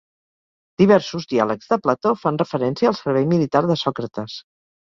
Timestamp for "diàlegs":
1.33-1.69